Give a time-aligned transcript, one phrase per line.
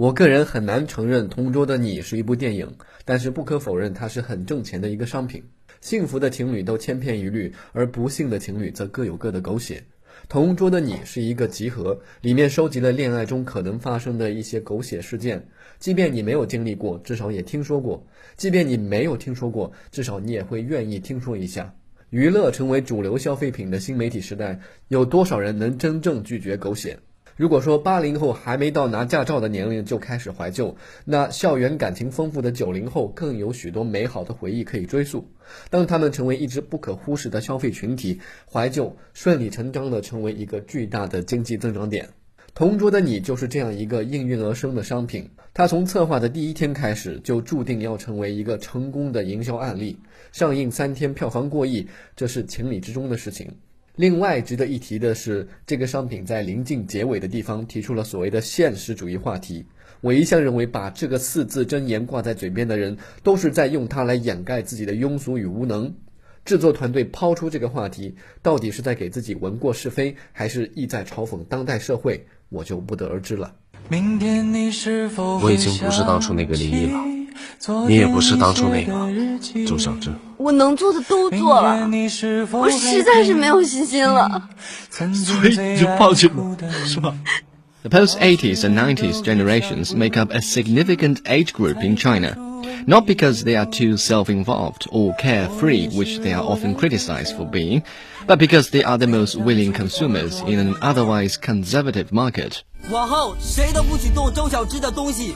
[0.00, 5.44] 我个人很难承认《同桌的你》是一部电影，但是不可否认它是很挣钱的一个商品。
[5.82, 9.84] 幸福的情侣都千篇一律，而不幸的情侣则各有各的狗血。
[10.26, 15.46] 同桌的你是一个集合，里面收集了恋爱中可能发生的一些狗血事件。
[15.78, 18.02] 即便你没有经历过，至少也听说过；
[18.38, 21.74] 即便你没有听说过，至少你也会愿意听说一下。
[22.08, 24.58] 娱乐成为主流消费品的新媒体时代，
[24.88, 26.98] 有多少人能真正拒绝狗血？
[27.36, 35.28] 如果说八零后还没到拿驾照的年龄就开始怀旧，那校园感情丰富的九零后更有许多美好的回忆可以追溯。
[35.70, 42.10] 当他们成为一支不可忽视的消费群体，怀旧顺理成章地成为一个巨大的经济增长点。
[42.52, 49.98] 同桌的你就是这样一个应运而生的商品，它从策划的第一天开始就注定要成为一个成功的营销案例。
[50.32, 53.52] 上映三天票房过亿，这是情理之中的事情。
[53.96, 59.66] 另外值得一提的是，这个商品在临近结尾的地方提出了所谓的现实主义话题。
[60.00, 65.94] 我一向认为，把这个四字真言挂在嘴边的人，都是在用它来掩盖自己的庸俗与无能。
[66.42, 73.54] 制作团队抛出这个话题，到底是在给自己闻过是非，还是意在嘲讽当代社会，我就不得而知了。
[73.90, 77.09] 我已经不是当初那个林毅了。
[77.87, 78.93] 你也不是当初那个
[79.65, 80.13] 周小栀。
[80.37, 81.89] 我能做的都做了，
[82.51, 84.49] 我实在是没有信心了。
[84.89, 86.33] 所以你就放弃了，
[86.85, 87.17] 是吗？
[87.87, 92.35] The post-80s and 90s generations make up a significant age group in China,
[92.87, 97.83] not because they are too self-involved or carefree, which they are often criticized for being,
[98.25, 102.63] but because they are the most willing consumers in an otherwise conservative market.
[102.89, 105.35] 往后谁都不许动周小栀的东西。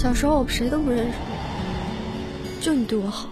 [0.00, 1.14] 小时候我谁都不认识，
[2.60, 3.30] 就你对我好。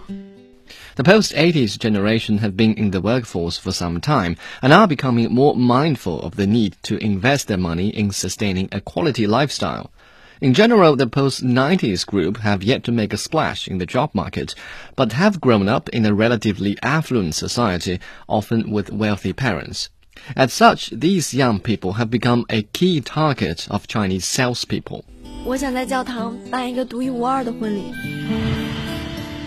[0.95, 5.53] The post-80s generation have been in the workforce for some time and are becoming more
[5.53, 9.91] mindful of the need to invest their money in sustaining a quality lifestyle.
[10.39, 14.55] In general, the post-90s group have yet to make a splash in the job market,
[14.95, 19.89] but have grown up in a relatively affluent society, often with wealthy parents.
[20.35, 25.03] As such, these young people have become a key target of Chinese salespeople.
[25.44, 27.82] 我想在教堂办一个独一无二的婚礼。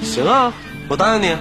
[0.02, 0.54] 行啊，
[0.90, 1.36] 我答应你。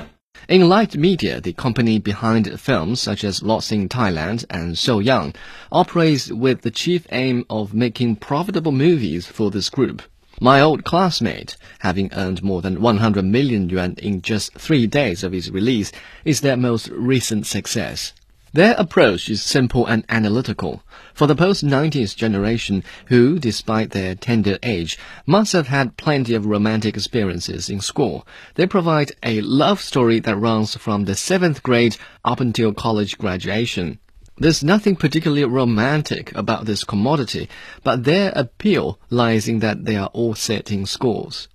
[0.48, 5.32] Enlight Media, the company behind films such as Lost in Thailand and So Young
[5.70, 10.02] operates with the chief aim of making profitable movies for this group.
[10.40, 15.32] My old classmate, having earned more than 100 million yuan in just three days of
[15.32, 15.92] its release,
[16.24, 18.12] is their most recent success.
[18.53, 20.81] Their approach is simple and analytical.
[21.13, 24.97] For the post-90s generation, who, despite their tender age,
[25.27, 30.37] must have had plenty of romantic experiences in school, they provide a love story that
[30.37, 33.99] runs from the seventh grade up until college graduation.
[34.39, 37.49] There's nothing particularly romantic about this commodity,
[37.83, 41.47] but their appeal lies in that they are all set in schools.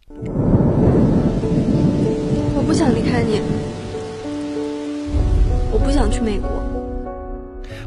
[2.54, 3.40] 我不想离开你，
[5.72, 6.65] 我不想去美国。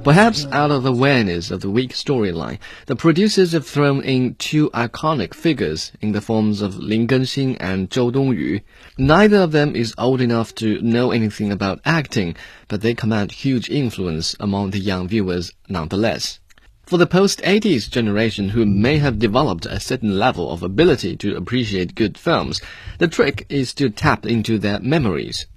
[0.04, 5.34] Perhaps out of awareness of the weak storyline, the producers have thrown in two iconic
[5.34, 8.62] figures in the forms of Lin Gengxin and Zhou Dongyu.
[8.98, 12.36] Neither of them is old enough to know anything about acting,
[12.68, 16.40] but they command huge influence among the young viewers nonetheless.
[16.86, 21.96] For the post-80s generation who may have developed a certain level of ability to appreciate
[21.96, 22.62] good films,
[23.00, 25.48] the trick is to tap into their memories.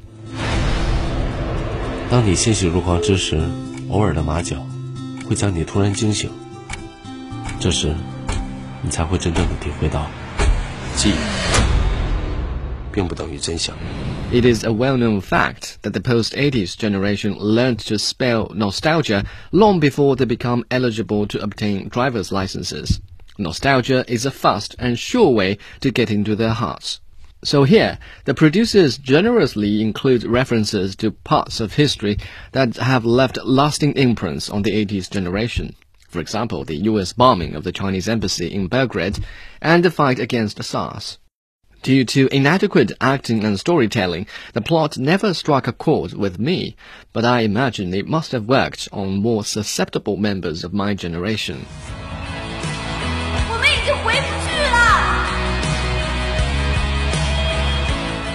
[2.10, 3.38] 当你欣喜若狂之时。
[3.92, 4.66] 偶尔的马脚，
[5.28, 6.30] 会将你突然惊醒。
[7.60, 7.94] 这时，
[8.82, 10.08] 你才会真正的体会到，
[10.94, 11.14] 记忆
[12.92, 13.76] 并不等于真相。
[14.30, 20.26] It is a well-known fact that the post-80s generation learned to spell nostalgia long before they
[20.26, 23.00] become eligible to obtain driver's licenses.
[23.38, 27.00] Nostalgia is a fast and sure way to get into their hearts.
[27.43, 32.17] So here, the producers generously include references to parts of history
[32.53, 35.75] that have left lasting imprints on the 80s generation.
[36.07, 39.19] For example, the US bombing of the Chinese embassy in Belgrade
[39.61, 41.17] and the fight against SARS.
[41.81, 46.77] Due to inadequate acting and storytelling, the plot never struck a chord with me,
[47.11, 51.65] but I imagine it must have worked on more susceptible members of my generation.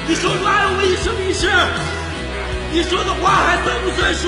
[0.08, 1.48] 你说出爱我一生一世，
[2.72, 4.28] 你说的话还算不算数？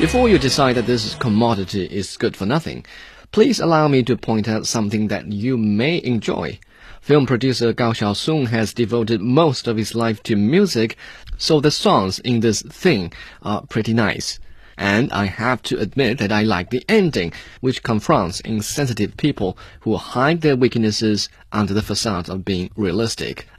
[0.00, 2.84] Before you decide that this commodity is good for nothing,
[3.32, 6.58] please allow me to point out something that you may enjoy.
[7.00, 10.96] Film producer Gao Xiaosong has devoted most of his life to music,
[11.36, 13.12] so the songs in this thing
[13.42, 14.38] are pretty nice.
[14.76, 19.96] And I have to admit that I like the ending, which confronts insensitive people who
[19.96, 23.48] hide their weaknesses under the facade of being realistic.